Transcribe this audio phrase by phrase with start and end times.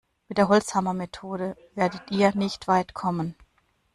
[0.29, 3.35] Mit der Holzhammermethode werdet ihr nicht weit kommen.